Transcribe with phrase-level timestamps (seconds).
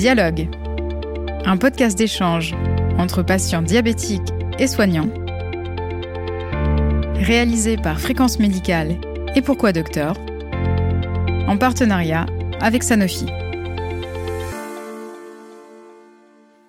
[0.00, 0.48] Dialogue,
[1.44, 2.54] un podcast d'échange
[2.96, 5.10] entre patients diabétiques et soignants,
[7.16, 8.98] réalisé par Fréquence Médicale
[9.34, 10.16] et Pourquoi Docteur,
[11.46, 12.24] en partenariat
[12.62, 13.26] avec Sanofi.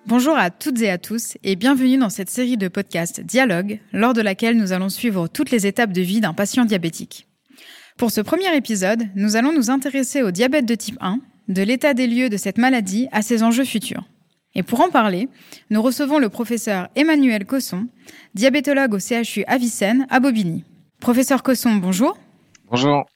[0.04, 4.12] Bonjour à toutes et à tous et bienvenue dans cette série de podcasts Dialogue, lors
[4.12, 7.26] de laquelle nous allons suivre toutes les étapes de vie d'un patient diabétique.
[7.96, 11.94] Pour ce premier épisode, nous allons nous intéresser au diabète de type 1 de l'état
[11.94, 14.04] des lieux de cette maladie à ses enjeux futurs.
[14.54, 15.28] Et pour en parler,
[15.70, 17.86] nous recevons le professeur Emmanuel Cosson,
[18.34, 20.64] diabétologue au CHU Avicenne à Bobigny.
[21.00, 22.18] Professeur Cosson, bonjour.
[22.70, 23.06] Bonjour.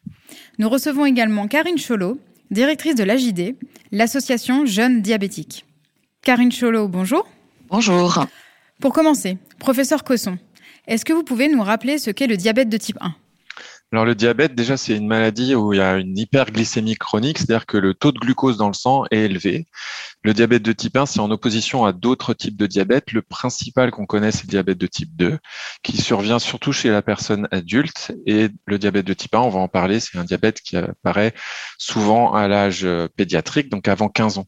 [0.59, 2.19] Nous recevons également Karine Cholot,
[2.51, 3.55] directrice de l'AJD,
[3.93, 5.65] l'association Jeunes Diabétiques.
[6.23, 7.29] Karine Cholot, bonjour.
[7.69, 8.27] Bonjour.
[8.81, 10.39] Pour commencer, professeur Cosson,
[10.87, 13.15] est-ce que vous pouvez nous rappeler ce qu'est le diabète de type 1
[13.93, 17.67] alors le diabète, déjà, c'est une maladie où il y a une hyperglycémie chronique, c'est-à-dire
[17.67, 19.69] que le taux de glucose dans le sang est élevé.
[20.25, 23.13] Le diabète de type 1, c'est en opposition à d'autres types de diabète.
[23.13, 25.39] Le principal qu'on connaît, c'est le diabète de type 2,
[25.85, 28.13] qui survient surtout chez la personne adulte.
[28.27, 31.33] Et le diabète de type 1, on va en parler, c'est un diabète qui apparaît
[31.79, 34.47] souvent à l'âge pédiatrique, donc avant 15 ans.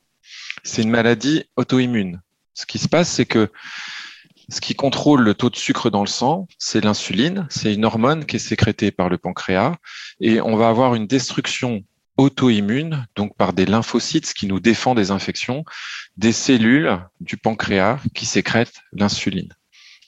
[0.64, 2.20] C'est une maladie auto-immune.
[2.54, 3.48] Ce qui se passe, c'est que
[4.50, 7.46] ce qui contrôle le taux de sucre dans le sang, c'est l'insuline.
[7.50, 9.76] C'est une hormone qui est sécrétée par le pancréas.
[10.20, 11.84] Et on va avoir une destruction
[12.16, 15.64] auto-immune, donc par des lymphocytes, ce qui nous défend des infections,
[16.16, 19.52] des cellules du pancréas qui sécrètent l'insuline.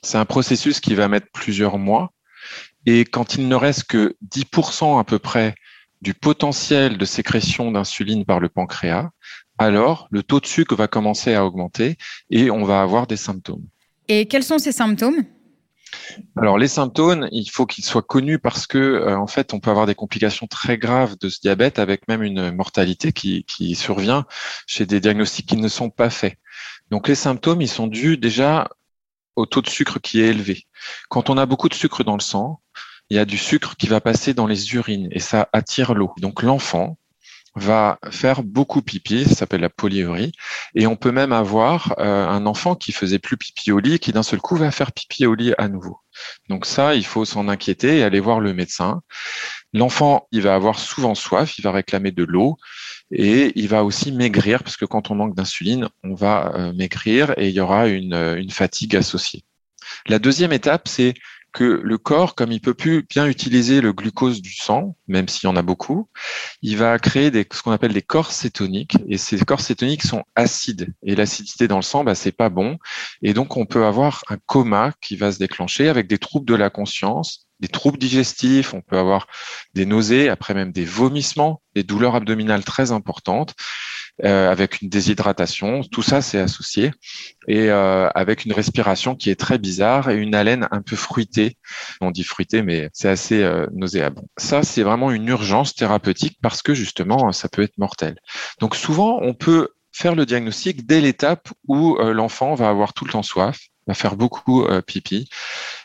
[0.03, 2.13] C'est un processus qui va mettre plusieurs mois.
[2.87, 5.55] Et quand il ne reste que 10% à peu près
[6.01, 9.11] du potentiel de sécrétion d'insuline par le pancréas,
[9.59, 11.99] alors le taux de sucre va commencer à augmenter
[12.31, 13.67] et on va avoir des symptômes.
[14.11, 15.25] Et quels sont ces symptômes?
[16.36, 19.70] Alors les symptômes, il faut qu'ils soient connus parce que euh, en fait, on peut
[19.70, 24.27] avoir des complications très graves de ce diabète avec même une mortalité qui, qui survient
[24.66, 26.34] chez des diagnostics qui ne sont pas faits.
[26.91, 28.69] Donc les symptômes, ils sont dus déjà
[29.36, 30.66] au taux de sucre qui est élevé.
[31.09, 32.60] Quand on a beaucoup de sucre dans le sang,
[33.10, 36.12] il y a du sucre qui va passer dans les urines et ça attire l'eau.
[36.19, 36.99] Donc l'enfant,
[37.60, 40.32] va faire beaucoup pipi, ça s'appelle la polyurie,
[40.75, 44.12] et on peut même avoir euh, un enfant qui faisait plus pipi au lit, qui
[44.12, 45.99] d'un seul coup va faire pipi au lit à nouveau.
[46.49, 49.00] Donc ça, il faut s'en inquiéter et aller voir le médecin.
[49.72, 52.56] L'enfant, il va avoir souvent soif, il va réclamer de l'eau,
[53.12, 57.34] et il va aussi maigrir, parce que quand on manque d'insuline, on va euh, maigrir
[57.37, 59.44] et il y aura une, une fatigue associée.
[60.06, 61.15] La deuxième étape, c'est
[61.53, 65.49] que le corps, comme il peut plus bien utiliser le glucose du sang, même s'il
[65.49, 66.09] y en a beaucoup,
[66.62, 68.97] il va créer des, ce qu'on appelle des corps cétoniques.
[69.09, 70.93] Et ces corps cétoniques sont acides.
[71.03, 72.78] Et l'acidité dans le sang, bah, c'est pas bon.
[73.22, 76.55] Et donc, on peut avoir un coma qui va se déclencher avec des troubles de
[76.55, 79.27] la conscience, des troubles digestifs, on peut avoir
[79.75, 83.55] des nausées, après même des vomissements, des douleurs abdominales très importantes.
[84.25, 85.82] Euh, avec une déshydratation.
[85.82, 86.91] Tout ça, c'est associé.
[87.48, 91.56] Et euh, avec une respiration qui est très bizarre et une haleine un peu fruitée.
[92.03, 94.26] On dit fruitée, mais c'est assez euh, nauséabond.
[94.37, 98.16] Ça, c'est vraiment une urgence thérapeutique parce que justement, ça peut être mortel.
[98.60, 103.10] Donc souvent, on peut faire le diagnostic dès l'étape où l'enfant va avoir tout le
[103.10, 105.28] temps soif, va faire beaucoup pipi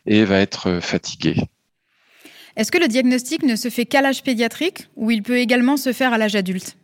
[0.06, 1.36] et va être fatigué.
[2.56, 5.92] Est-ce que le diagnostic ne se fait qu'à l'âge pédiatrique ou il peut également se
[5.92, 6.78] faire à l'âge adulte?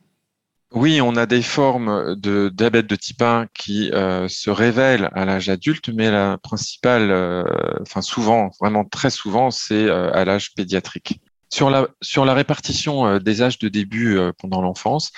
[0.73, 5.25] Oui, on a des formes de diabète de type 1 qui euh, se révèlent à
[5.25, 7.43] l'âge adulte, mais la principale, euh,
[7.81, 11.19] enfin souvent, vraiment très souvent, c'est euh, à l'âge pédiatrique.
[11.49, 15.11] Sur la, sur la répartition des âges de début pendant l'enfance,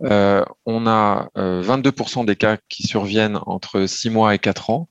[0.00, 4.88] on a 22% des cas qui surviennent entre 6 mois et 4 ans,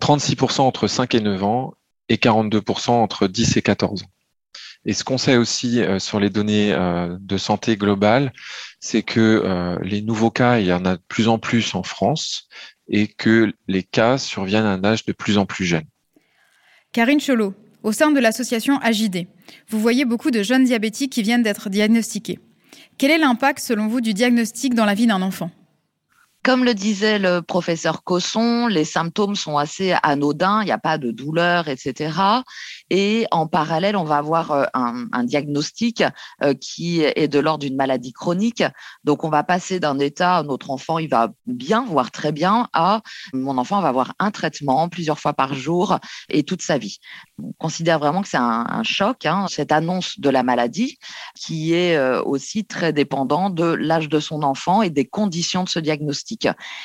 [0.00, 1.74] 36% entre 5 et 9 ans
[2.08, 4.06] et 42% entre 10 et 14 ans.
[4.88, 8.32] Et ce qu'on sait aussi euh, sur les données euh, de santé globale,
[8.80, 11.82] c'est que euh, les nouveaux cas, il y en a de plus en plus en
[11.82, 12.48] France
[12.88, 15.84] et que les cas surviennent à un âge de plus en plus jeune.
[16.92, 19.26] Karine Cholot, au sein de l'association AJD,
[19.68, 22.38] vous voyez beaucoup de jeunes diabétiques qui viennent d'être diagnostiqués.
[22.96, 25.50] Quel est l'impact, selon vous, du diagnostic dans la vie d'un enfant?
[26.48, 30.96] Comme le disait le professeur Cosson, les symptômes sont assez anodins, il n'y a pas
[30.96, 32.18] de douleur, etc.
[32.88, 36.02] Et en parallèle, on va avoir euh, un, diagnostic
[36.42, 38.64] euh, qui est de l'ordre d'une maladie chronique.
[39.04, 43.02] Donc, on va passer d'un état, notre enfant, il va bien, voire très bien, à
[43.34, 45.98] mon enfant va avoir un traitement plusieurs fois par jour
[46.30, 46.96] et toute sa vie.
[47.42, 50.96] On considère vraiment que c'est un, choc, hein, cette annonce de la maladie,
[51.38, 55.68] qui est euh, aussi très dépendant de l'âge de son enfant et des conditions de
[55.68, 56.37] ce diagnostic.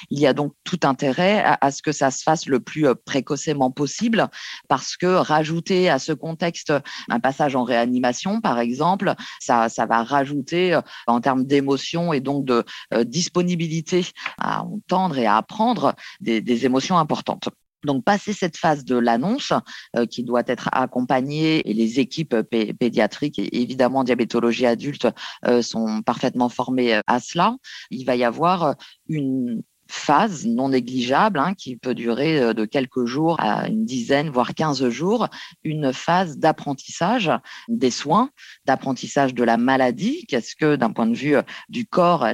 [0.10, 3.72] Il y a donc tout intérêt à, ce que ça se fasse le plus précocement
[3.72, 4.28] possible
[4.68, 6.74] parce que rajouter à ce contexte
[7.10, 12.64] un passage en réanimation, par exemple, ça, va rajouter en termes d'émotion et donc de
[13.04, 14.06] disponibilité
[14.38, 17.50] à entendre et à apprendre des émotions importantes.
[17.84, 19.54] Donc, passer cette phase de l'annonce
[19.96, 22.36] euh, qui doit être accompagnée et les équipes
[22.80, 25.08] pédiatriques et évidemment diabétologie adulte
[25.46, 27.56] euh, sont parfaitement formées à cela,
[27.90, 28.76] il va y avoir
[29.08, 29.64] une
[29.94, 34.56] phase non négligeable hein, qui peut durer euh, de quelques jours à une dizaine, voire
[34.56, 35.28] 15 jours,
[35.64, 37.32] une phase d'apprentissage
[37.68, 38.32] des soins,
[38.66, 40.26] d'apprentissage de la maladie.
[40.28, 42.28] Qu'est-ce que, d'un point de vue euh, du corps,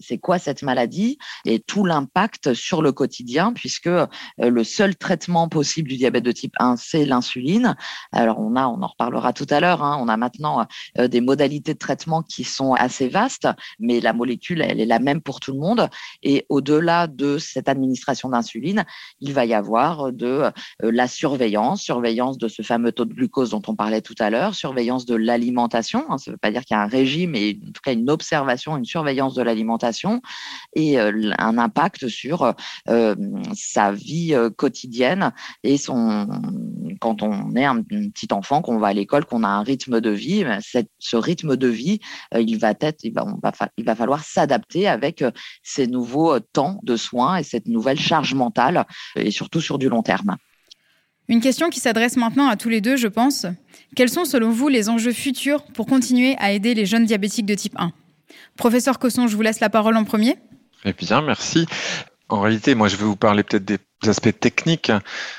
[0.00, 4.06] c'est quoi cette maladie et tout l'impact sur le quotidien, puisque euh,
[4.38, 7.76] le seul traitement possible du diabète de type 1, c'est l'insuline.
[8.10, 10.66] Alors, on a, on en reparlera tout à l'heure, hein, on a maintenant
[10.98, 15.20] des modalités de traitement qui sont assez vastes, mais la molécule, elle est la même
[15.20, 15.88] pour tout le monde.
[16.22, 18.84] Et au-delà de cette administration d'insuline,
[19.20, 23.50] il va y avoir de euh, la surveillance, surveillance de ce fameux taux de glucose
[23.50, 26.04] dont on parlait tout à l'heure, surveillance de l'alimentation.
[26.08, 27.92] Hein, ça ne veut pas dire qu'il y a un régime, mais en tout cas
[27.92, 30.20] une observation, une surveillance de l'alimentation
[30.74, 32.54] et euh, un impact sur
[32.88, 33.14] euh,
[33.54, 36.28] sa vie quotidienne et son
[37.00, 40.10] quand on est un petit enfant, qu'on va à l'école, qu'on a un rythme de
[40.10, 40.60] vie, ben,
[40.98, 42.00] ce rythme de vie,
[42.34, 43.26] il va être, il va,
[43.76, 45.24] il va falloir s'adapter avec
[45.62, 48.86] ces nouveaux temps de soins et cette nouvelle charge mentale,
[49.16, 50.36] et surtout sur du long terme.
[51.28, 53.46] Une question qui s'adresse maintenant à tous les deux, je pense.
[53.96, 57.54] Quels sont selon vous les enjeux futurs pour continuer à aider les jeunes diabétiques de
[57.54, 57.92] type 1
[58.56, 60.36] Professeur Cosson, je vous laisse la parole en premier.
[60.84, 61.66] Eh bien, merci.
[62.34, 63.78] En réalité, moi, je vais vous parler peut-être des
[64.08, 64.90] aspects techniques.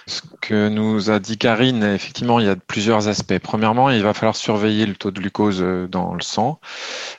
[0.08, 3.38] Ce que nous a dit Karine, effectivement, il y a plusieurs aspects.
[3.38, 6.62] Premièrement, il va falloir surveiller le taux de glucose euh, dans le sang.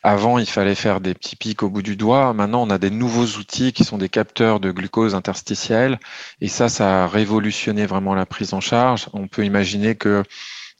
[0.03, 2.33] Avant, il fallait faire des petits pics au bout du doigt.
[2.33, 6.01] Maintenant, on a des nouveaux outils qui sont des capteurs de glucose interstitiel.
[6.41, 9.09] Et ça, ça a révolutionné vraiment la prise en charge.
[9.13, 10.23] On peut imaginer que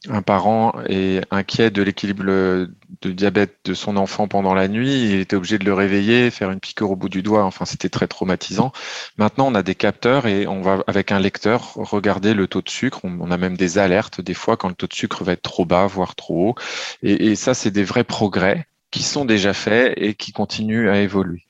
[0.09, 5.19] un parent est inquiet de l'équilibre de diabète de son enfant pendant la nuit, il
[5.19, 8.07] était obligé de le réveiller, faire une piqûre au bout du doigt, enfin c'était très
[8.07, 8.71] traumatisant.
[9.17, 12.69] Maintenant on a des capteurs et on va avec un lecteur regarder le taux de
[12.69, 15.41] sucre, on, a même des alertes des fois quand le taux de sucre va être
[15.41, 16.55] trop bas, voire trop haut.
[17.01, 21.43] Et, ça c'est des vrais progrès qui sont déjà faits et qui continuent à évoluer.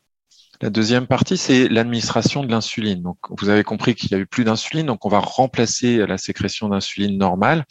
[0.60, 3.04] La deuxième partie, c'est l'administration de l'insuline.
[3.04, 6.18] Donc, vous avez compris qu'il y a eu plus d'insuline, donc on va remplacer la
[6.18, 7.64] sécrétion d'insuline normale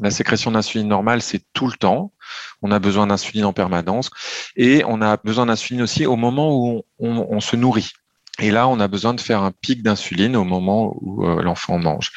[0.00, 2.12] la sécrétion d'insuline normale, c'est tout le temps.
[2.62, 4.10] On a besoin d'insuline en permanence.
[4.56, 7.92] Et on a besoin d'insuline aussi au moment où on, se nourrit.
[8.38, 11.78] Et là, on a besoin de faire un pic d'insuline au moment où euh, l'enfant
[11.78, 12.10] mange.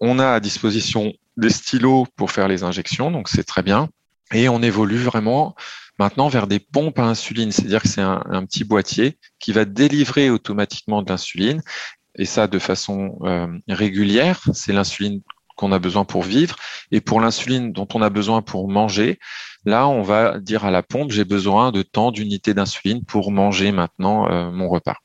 [0.00, 3.88] On a à disposition des stylos pour faire les injections, donc c'est très bien.
[4.32, 5.54] Et on évolue vraiment
[5.98, 10.30] maintenant vers des pompes à insuline, c'est-à-dire que c'est un, petit boîtier qui va délivrer
[10.30, 11.62] automatiquement de l'insuline
[12.16, 14.40] et ça de façon euh, régulière.
[14.52, 15.20] C'est l'insuline
[15.62, 16.56] qu'on a besoin pour vivre
[16.90, 19.20] et pour l'insuline dont on a besoin pour manger.
[19.64, 23.70] Là, on va dire à la pompe, j'ai besoin de tant d'unités d'insuline pour manger
[23.70, 24.96] maintenant euh, mon repas.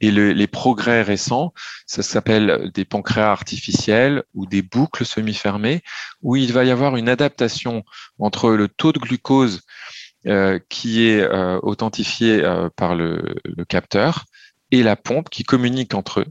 [0.00, 1.54] Et les progrès récents,
[1.86, 5.80] ça s'appelle des pancréas artificiels ou des boucles semi-fermées,
[6.20, 7.84] où il va y avoir une adaptation
[8.18, 9.62] entre le taux de glucose
[10.26, 12.42] euh, qui est euh, authentifié
[12.76, 14.24] par le, le capteur
[14.72, 16.26] et la pompe qui communique entre eux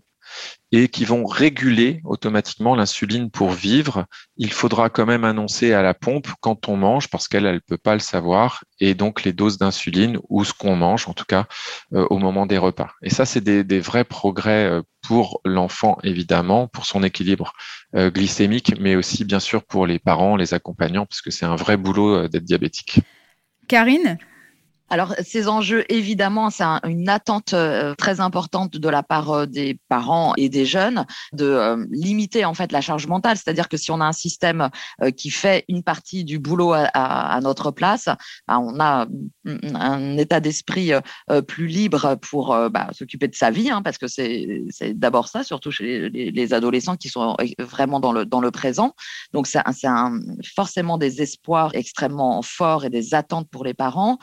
[0.72, 4.06] et qui vont réguler automatiquement l'insuline pour vivre.
[4.38, 7.78] Il faudra quand même annoncer à la pompe quand on mange parce qu'elle elle peut
[7.78, 11.46] pas le savoir et donc les doses d'insuline ou ce qu'on mange en tout cas
[11.94, 12.92] euh, au moment des repas.
[13.04, 17.54] Et ça c'est des, des, vrais progrès euh, pour l'enfant évidemment pour son équilibre
[17.96, 21.56] euh, glycémique mais aussi bien sûr pour les parents, les accompagnants parce que c'est un
[21.56, 23.00] vrai boulot d'être diabétique.
[23.68, 24.18] Karine?
[24.94, 29.80] Alors, ces enjeux, évidemment, c'est une attente euh, très importante de la part euh, des
[29.90, 33.38] parents et des jeunes de euh, limiter en fait la charge mentale.
[33.38, 34.70] C'est-à-dire que si on a un système
[35.18, 38.06] qui fait une partie du boulot à, notre place,
[38.48, 39.08] bah, on a
[39.46, 40.92] un état d'esprit
[41.48, 45.72] plus libre pour bah, s'occuper de sa vie, hein, parce que c'est d'abord ça, surtout
[45.72, 48.94] chez les, adolescents qui sont vraiment dans le, dans le présent.
[49.34, 49.62] Donc, c'est
[50.56, 54.20] forcément des espoirs extrêmement forts et des attentes pour les parents.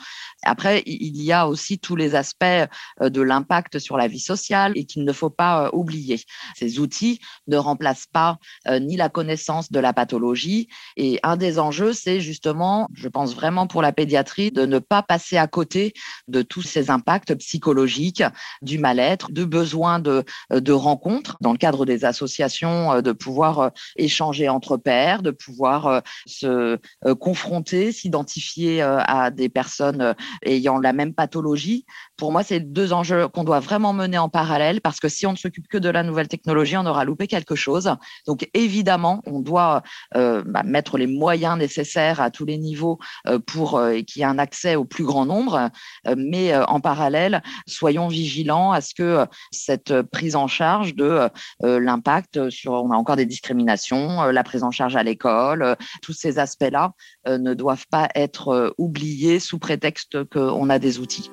[0.85, 4.85] Il y a aussi tous les aspects euh, de l'impact sur la vie sociale et
[4.85, 6.21] qu'il ne faut pas euh, oublier.
[6.55, 8.37] Ces outils ne remplacent pas
[8.67, 10.67] euh, ni la connaissance de la pathologie.
[10.97, 15.03] Et un des enjeux, c'est justement, je pense vraiment pour la pédiatrie, de ne pas
[15.03, 15.93] passer à côté
[16.27, 18.23] de tous ces impacts psychologiques,
[18.61, 24.49] du mal-être, du besoin de, de rencontres dans le cadre des associations, de pouvoir échanger
[24.49, 26.77] entre pairs, de pouvoir se
[27.19, 31.85] confronter, s'identifier à des personnes ayant la même pathologie.
[32.17, 35.31] Pour moi, c'est deux enjeux qu'on doit vraiment mener en parallèle parce que si on
[35.31, 37.95] ne s'occupe que de la nouvelle technologie, on aura loupé quelque chose.
[38.27, 39.83] Donc évidemment, on doit
[40.15, 44.21] euh, bah, mettre les moyens nécessaires à tous les niveaux euh, pour euh, qu'il y
[44.21, 45.69] ait un accès au plus grand nombre.
[46.17, 51.29] mais en parallèle, soyons vigilants à ce que cette prise en charge de
[51.61, 56.39] l'impact sur, on a encore des discriminations, la prise en charge à l'école, tous ces
[56.39, 56.93] aspects-là
[57.27, 61.29] ne doivent pas être oubliés sous prétexte qu'on a des outils.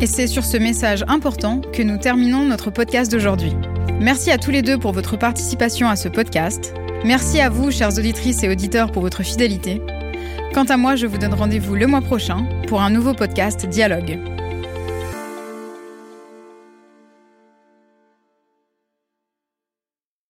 [0.00, 3.52] Et c'est sur ce message important que nous terminons notre podcast d'aujourd'hui.
[4.00, 6.74] Merci à tous les deux pour votre participation à ce podcast.
[7.04, 9.82] Merci à vous, chères auditrices et auditeurs, pour votre fidélité.
[10.54, 14.18] Quant à moi, je vous donne rendez-vous le mois prochain pour un nouveau podcast Dialogue.